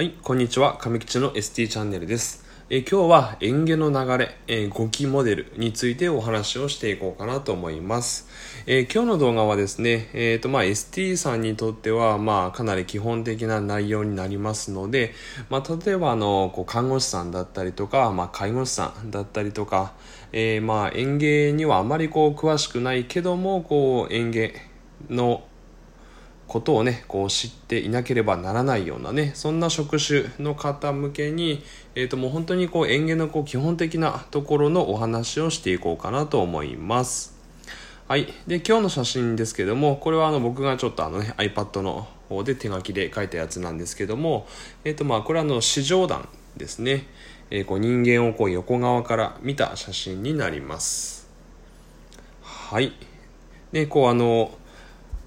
[0.00, 0.78] はい、こんにちは。
[0.80, 2.42] 上吉の ST チャンネルです。
[2.70, 8.26] え今日は園芸の流れ、えー、5期モデルについてお話をしていこうかなと思います。
[8.66, 15.12] えー今日の動画はですね、えーと、まあ、ST さんにとっては、まあ、かなり基本的な内容になりますので、
[15.50, 19.92] まあ、例えば、あの、こう看護師さんだったりとか、まあ、介護士さんだったりとか、
[20.32, 24.54] えーまあ、園芸にはあまりこう、詳しくないけども、こう、園芸
[25.10, 25.44] の
[26.50, 31.62] ことをねこう知っていなければならないようなねそんな職種の方向けに、
[31.94, 37.38] えー、ともう本当にこう園芸のこう基本的なところのお話をしていこうかなと思います。
[38.08, 38.26] はい。
[38.48, 44.48] で今日の写真ですけどもこれはあの僕がちょっとあのね iPad の方で手書きで書いたやつなんですけども
[44.84, 47.06] えっ、とまあこれはあの四条段ですね、
[47.50, 51.28] えーこう人間をこう横側から見た写真になります。
[52.42, 52.92] はい。
[53.70, 54.50] でこうあの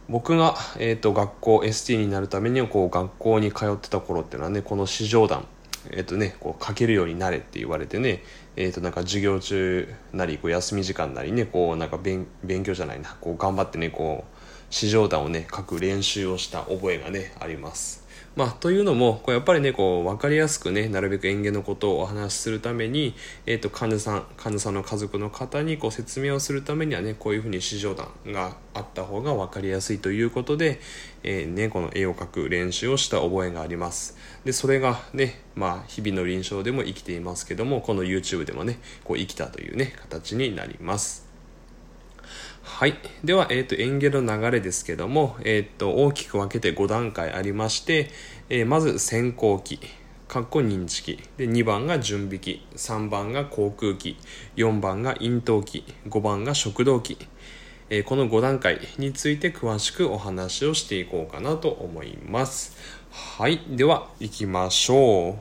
[0.09, 5.45] 僕が、えー、と学校 ST になるためにこう学校に通ってた頃っていうのはねこの四条段
[5.91, 8.23] えっ、とねこう書けるようになれって言われてね
[8.55, 14.33] えー、となんか授業中なりこう休み時間なりねこうなんか勉勉強じゃないなこう頑張ってねこう
[14.69, 18.02] 四条段をね書く練習をした覚えがねあります。
[18.35, 23.13] まあ、というのもこうやっぱりねこう分かりやすくねなるべく園芸のことをお話しするために、
[23.45, 30.79] えー、と患者さん患者さんの家族の方にこう説明をするためにはねこういうふうに四条段があった方が分かりやすいということで、
[31.21, 34.17] えーね、この絵を描く練習をした覚えがあります。
[34.45, 41.32] でそれがね、まあ、日々の臨床でも生きていますけどもこの YouTube でもねこう生きたというね形になります。
[42.65, 42.95] はい。
[43.25, 48.09] では、えっ、と、園芸の流れですけども、えっ、と、大きく分けて5段階ありまして、
[48.49, 49.81] えーまず先行期、
[50.29, 51.19] かっこ認知期。
[51.35, 54.17] で、2番が準備期、3番が航空期、
[54.55, 57.17] 4番が咽頭期、5番が食道期。
[57.89, 62.77] えこの5段階について詳しくお話をしていこうかなと思います。
[63.11, 63.59] はい。
[63.71, 65.35] では、行きましょう。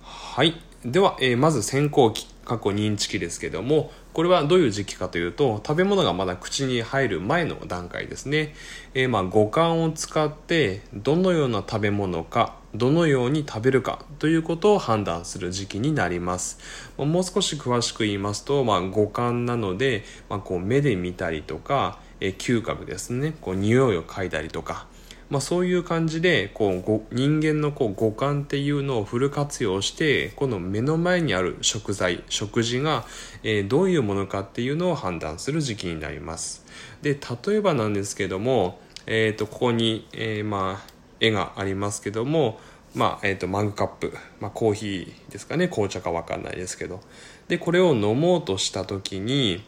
[0.00, 0.54] はい。
[0.84, 8.54] では、えまず先行期、過去認知期ですけども、これはどういう時期かというと、食べ物がまだ口に入る前の段階ですね。
[8.94, 16.58] えーまあ五感を使って、どのような食べ物か、どのように食べるかということを判断する時期になります。
[16.96, 24.86] もう少し詳しく言いますと、まあ、五感なので、まあ、こう目で見たりとか、えー嗅覚ですね、こう匂いを嗅いだりとか、
[25.34, 33.04] まあ、そういう感じでこう人間のこう五感っていうのをフル活用してこの目の前にある食材食事が、
[33.42, 36.64] えーどういうものかっていうのを判断する時期になります。
[37.02, 42.60] で例えばなんですけども、えー、とここに、えーまあ、絵がありますけども
[42.94, 47.00] まあえー、とマグカップ、まあ、コーヒーですかね紅茶か分かんないですけど。
[47.48, 49.64] でこれを飲もうとした時に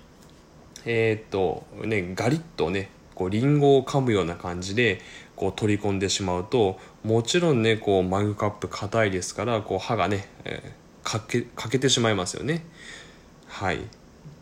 [0.85, 5.01] えーとねガリッとねこうリンゴを噛むような感じで
[5.37, 12.65] こう取り込んでしまうともちろんねこうマグカップ硬いですからこう歯がね、えーかけかけてしまいますよね。
[13.47, 13.79] はい。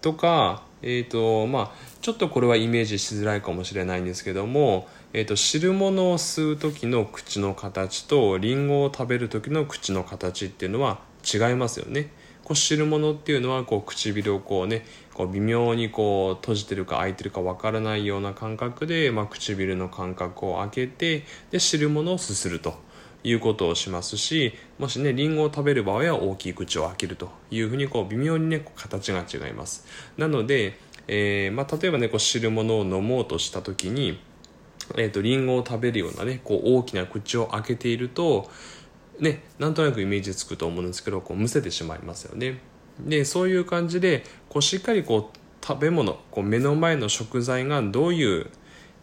[0.01, 12.11] とかえーとまあちょっとこれはイメージしづらいかもしれないんですけども、えー、と汁物を吸う時の口の形とリンゴを食べる時の口の形っていうのは違いますよね。
[12.45, 14.85] こう汁物っていうのはこう唇をこうね
[15.15, 22.75] こう微妙にこう閉じてるか開いてるかわからないような感覚で、まあ、唇の間隔を開けてで汁物をすすると
[23.25, 29.87] いうことをしますしもしねリンゴを食べる場合は大きい口を開けるというふうにこう微妙にね形が違います。
[30.19, 30.79] なので、
[31.09, 34.21] えーまあ、例えばねこう汁物を飲もうとした時に
[34.97, 38.51] えー、とリンゴを食べるようなねこう大きな口を開けていると
[39.21, 42.59] ねなんとなくイメージつくと思うんですけどこうむせてしまいますよね。
[43.01, 48.47] でそういう感じでこうしっかりこう食べ物こう目の前の食材がどういう、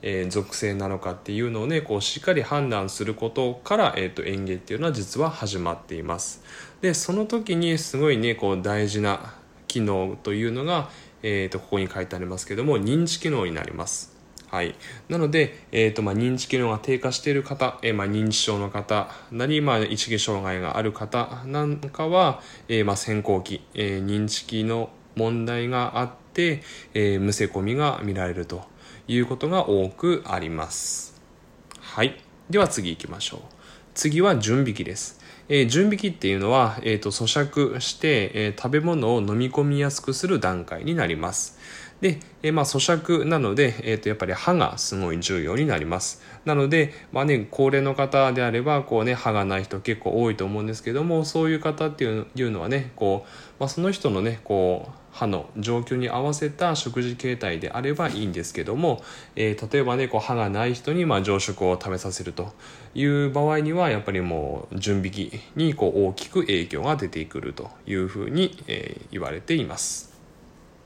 [0.02, 6.44] えー属性なのかっていうのをねこうしっかり判断することから、えー、と園芸っていうのは実は始まっています。
[6.82, 9.36] でその時にすごいねこう大事な
[9.68, 10.90] 機能というのが、
[11.24, 14.11] えー、とここに書いてありますけども認知機能になります。
[14.52, 14.76] はい、
[15.08, 26.64] なので、えーとまあ、認知機能が低下している方、えーまあ、認知症の方なり、まあ、意識障害がある方なんかは、えーまあ、先行期、えー認知機の問題があって、
[26.94, 28.64] えむせ込みが見られると
[29.08, 31.22] いうことが多くあります。
[31.80, 32.22] はい。
[32.50, 33.40] では次行きましょう。
[33.94, 35.22] 次は準備期です。
[35.48, 41.58] えー準備期っていうのは、えーと咀嚼して、えー食べ物を飲み込みやすくする段階になります。
[42.02, 59.04] で、えー、まあ咀嚼なので、えー、とやっぱり歯がすごい重要になりますなので、まあね、高齢の方であればこう、ね、歯がない人結構多いと思うんですけどもそういう方っていうのはねこう、まあ、その人のねこう歯の状況に合わせた食事形態であればいいんですけども、
[59.36, 62.54] えー、例えばねこう歯がない人にまあ常食を食べさせると
[62.96, 70.11] いう場合にはやっぱりもう準備期にこう大きく影響が出てくるというふうに、えー、言われています。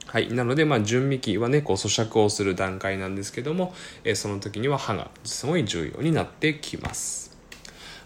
[0.05, 0.31] はい。
[0.31, 3.73] なので、まあ、準備期はね、こう、咀嚼をする段階なんですけども、
[4.03, 7.35] えー、その時には歯がすごい重要になってきます。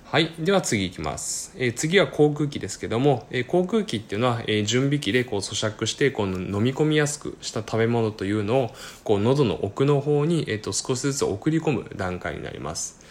[0.06, 0.34] はい。
[0.40, 1.54] では次いきます。
[1.56, 8.72] えー、次は航空機ですけども、えー、航空機っていうのは、えー、準備器でこう咀嚼してこう飲み込みやすくした食べ物というのを
[9.04, 13.06] こう喉の奥の方に、えーと、少しずつ送り込む段階になります。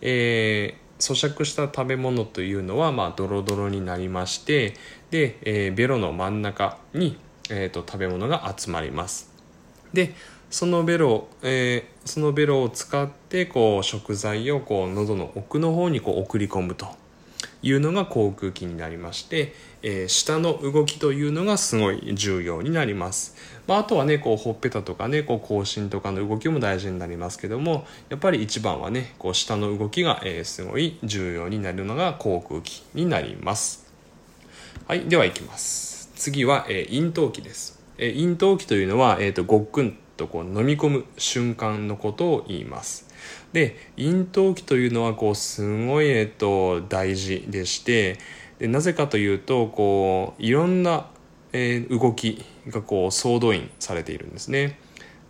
[0.00, 4.74] え咀嚼した食べ物というのは、まあ、ドロドロになりまして、
[5.10, 7.18] で、えベロの真ん中に、
[7.50, 9.30] えーと食べ物が集まります。
[9.92, 10.14] で、
[10.54, 16.86] そのベロ、えー、そのベロを使ってこう食材をこう喉の奥の方にこう送り込むと
[17.60, 19.52] いうのが口腔器になりまして、
[19.82, 23.34] えー、下の動きというのがすごい重要になります。
[23.66, 33.92] まあ、あとはねこうほっぺたとかねこう口唇とかの動きも大事になりますけどもやっぱり一番はねこう下の動きが、えー、すごい重要になるのが口腔器になります。
[34.86, 35.93] はいではいきます。
[36.14, 37.82] 次は、えー、咽頭気です。
[37.98, 43.08] えー、咽頭気というのは、えーと、ごっくんとこう飲み込む瞬間のことを言います。
[43.52, 48.18] で咽頭期というのはこうすごい、えっと、大事でして
[48.58, 51.06] でなぜかというとこういろんな、
[51.52, 54.78] えー、動きがこう総動員されているんですね。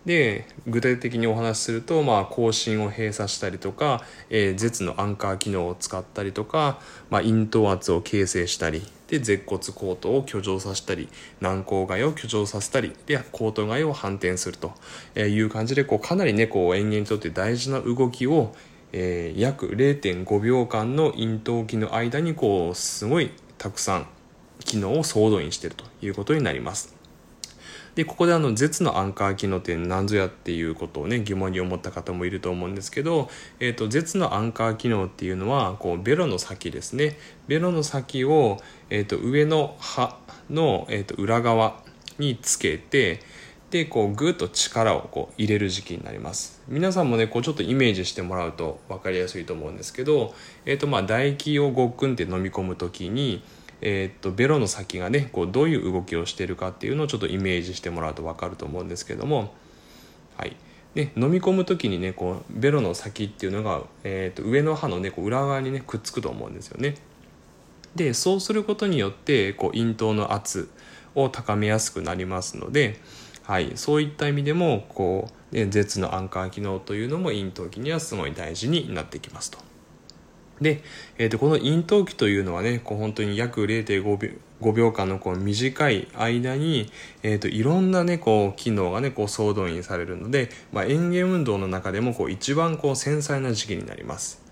[0.06, 6.78] で具体的にお話しすると、まあ、口唇を閉鎖したりとか、えー、舌のアンカー機能を使ったりとか、
[7.10, 11.08] まあ、咽頭圧を形成したりで舌骨後頭を挙上させたり
[11.40, 14.72] 軟口蓋を挙上させたりで後頭蓋を反転すると
[15.18, 18.54] いう感じでこうかなりねこう園芸にとって大事な動きを、
[18.92, 24.06] えー、約0.5秒間の咽頭期の間にこうすごいたくさん
[24.60, 27.03] 機能を総動員しているということになります。
[27.94, 33.30] でここであの舌のアンカー機能って何ぞやっていうことをね疑問に思った方もいると思うんですけど、
[33.60, 37.16] えーと、舌のアンカー機能っていうのはこうベロの先ですね。
[37.46, 38.58] ベロの先を、
[38.90, 40.18] えーと、上の歯
[40.50, 41.82] の、えーと、裏側
[42.18, 43.20] につけて
[43.70, 46.62] でこうグッと力をこう入れる時期になります。
[46.68, 53.42] 皆さんもねこうちょっとイメージしてもらうと分かりやすいと思うんですけど、えーとまあ、唾液をごっくんって飲み込む時に
[53.86, 59.54] えー、っとベロの先がねこうどういう動きをしてるかっていうのをちょっとイメージしてもらうと分かると思うんですけども、
[60.36, 60.56] はい
[60.94, 66.96] ね、飲み込む時にねこうベロの先っていうのが、えー、っと上の歯の、ね、こう裏側にねくっつくと思うんですよね。
[67.94, 70.68] でそうすることによってこう咽頭の圧
[71.14, 72.98] を高めやすくなりますので、
[73.44, 79.58] はい、そういった意味でもこう、舌のアンカー機能というのも咽頭期にはすごい大事になってきますと。
[80.64, 80.82] で、
[81.18, 84.30] えー、とこの咽頭期というのはねこう本当に約0.5秒
[84.60, 86.90] ,5 秒間のこう短い間に、
[87.22, 94.42] えー、といろんな、ね、こう機能が、ね、こう総動員されるので、まあ、園芸運動の中でもこう一番こう繊細な時期になります。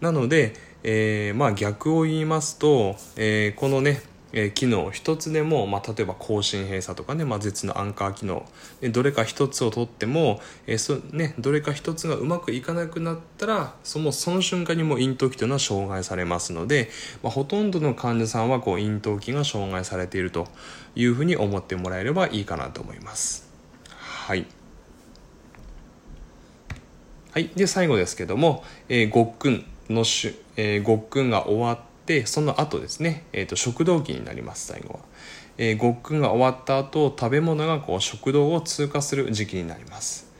[0.00, 4.00] なので、えー、まあ逆を言いますと、えー、このね
[4.32, 8.46] えー、機能一つでも、まあ、例えば更新閉鎖とかね、まあ、絶のアンカー機能
[8.92, 16.90] どれか一つを取っても、えーそね、どれか一つがうまくいかなくなったらそのその瞬間にも咽頭期というのは障害されますので、
[17.22, 20.46] まあ、ほとんどの患者さんはこう咽頭期が障害されていると
[20.94, 23.48] いうふうに思ってもらえればいいかなと思います。
[23.96, 24.46] はい。
[27.32, 35.00] はい、で最後ですけども、えー、ごっくんの種、えー、ごっくんが終わってでその後ですね、えーと、食道期になります最後は、
[35.58, 40.30] えー、ごっくんが終わった後食べ物がこう食道を通過する時期になります。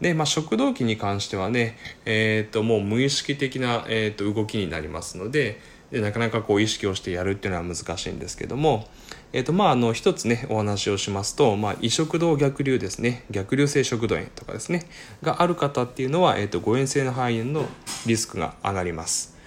[0.00, 8.86] で、まあ、食道期に関してはね、えーと、もう無意識的な、えーと、動きになりますのででなかなかこう意識をしてやるっていうのは難しいんですけども、
[9.32, 14.86] えーとまあ、あの一つねお話をしますと、まあ、胃食道逆流ですね逆流性食道炎とかですね
[15.22, 17.64] がある方っていうのは、えー、と誤嚥性の肺炎の
[18.06, 19.37] リスクが上がります。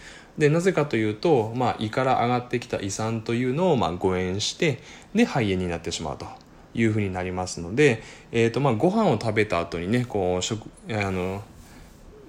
[0.42, 4.80] でなぜかというと、まあ、胃から上がってきた胃酸というのをまあ誤嚥して
[5.14, 6.26] で肺炎になってしまうと
[6.74, 11.44] いうふうになりますので、えーとまあ、ご飯を食べた後にねこう食あの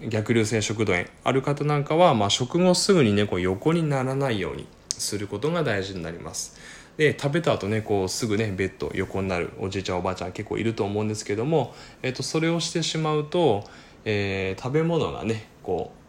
[0.07, 6.61] 逆流性食道炎ある方なんかは、まあ、食後すぐにねこう横にならないようにすることが大事になります。
[6.99, 13.65] で食べた後ねこうすぐねベッド横になるおじいちゃんおばあちゃん結構いると思うんですけども、えー、とそれをしてしまうと、
[14.05, 16.02] えー、食べ物がねこう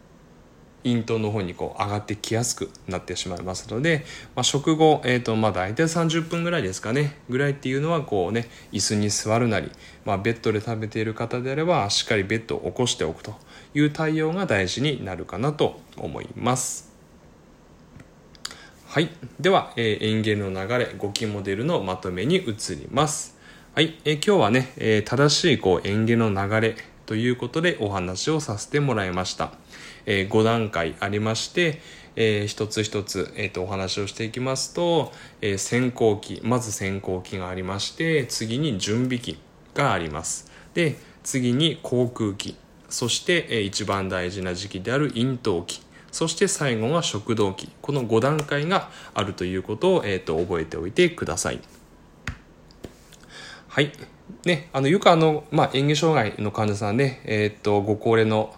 [0.84, 4.04] 咽頭の方にこう上がってきやすくなってしまいますので、
[4.36, 9.72] まあ、食後、えーとまあ、大体30分ぐらいですかねぐらいっていうのはこうね椅子に座るなり、
[10.04, 13.34] まあ、ベッドで食べている方であればしっかりベッドを起こしておくと
[13.74, 16.92] いう対応が大事になるかなと思います。
[18.86, 19.10] はい。
[19.40, 23.36] では、えー、園芸の流れ5期モデルのまとめに移ります。
[23.74, 23.98] はい。
[24.04, 29.52] えー、今日はね、えー、正しいこう園芸の流れということでお話をさせてもらいました。
[30.06, 31.80] えー、5段階ありまして、
[32.16, 39.38] えー、一つ一つ、えーと、お話をしていきますと、えー、先行期まず先行期がありまして次に準備期
[39.74, 40.50] があります。
[40.74, 42.56] で次に航空期
[42.88, 45.82] そして、えー、一番大事な時期である咽頭期
[46.12, 51.60] そして最後が食道期この5段階があるということを、えーと、覚えておいてください。
[53.68, 53.90] はい。
[54.44, 58.54] ねあのよくあの、まあ、嚥下障害の患者さんね、えーとご高齢の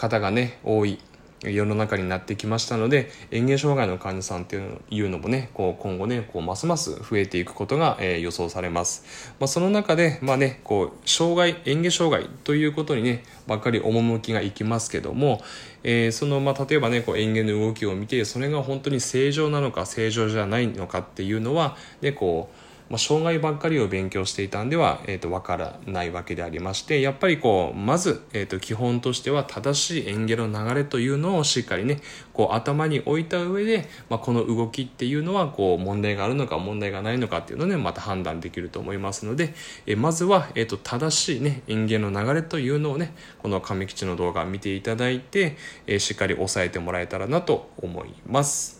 [0.00, 0.98] 方がね多い
[1.42, 4.56] 世の中になってきましたので嚥下障害の患者さんって
[4.90, 15.40] いうのもねこう今後ねこうますます増えていくことが、えー、予想されます、まあ、その中でまあねこう障害嚥下障害ということにねばっかり趣がいきますけども、
[15.82, 22.59] えー、そのまあ例えばねこう嚥下の動きを見てそれが本当に正常なのか正常じゃないのかっていうのはねこう
[22.90, 32.00] まあ、障害ばっかりを勉強していたんでは、えー、とわからないわけでありましてやっぱりこうまず、えー、と基本としては正しい演芸の流れというのをしっかりね
[32.34, 39.54] こう頭に置いた上で、まあ、この動きっていうのはこう問題があるのか問題がないのかっていうのをねまた判断できると思いますので、
[39.86, 45.56] えー、まずは、えー、と正しいね演芸の流れというのをねこの亀吉の動画見ていただいて、
[45.86, 48.79] えー、しっかり押さえてもらえたらなと思います。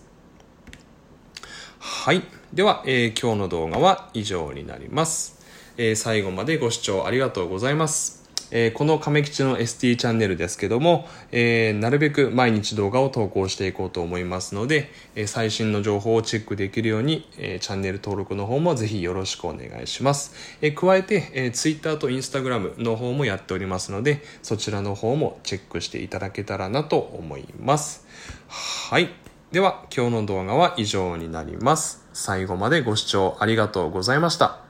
[2.02, 2.23] はい。
[2.54, 5.38] では、えー、今日の動画は以上になります。
[5.76, 8.25] えー、最後までご視聴ありがとうございます。
[8.50, 20.35] えー、この亀吉の ST チャンネルですけども、えー、なるべく毎日動画を投稿していこうと思いますので、えー、最新の情報をチェックできるように、えチャンネル登録の方もぜひよろしくお願いします。
[20.62, 28.07] え加えて、え Twitter と Instagram の方もやっておりますので、そちらの方もチェックしていただけたらなと思います。
[28.49, 29.29] はい。
[29.52, 32.07] では今日の動画は以上になります。
[32.12, 34.69] 最後までご視聴ありがとうございました。